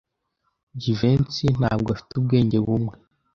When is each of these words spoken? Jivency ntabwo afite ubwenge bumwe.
Jivency 0.81 1.45
ntabwo 1.59 1.87
afite 1.95 2.11
ubwenge 2.19 2.57
bumwe. 2.65 2.95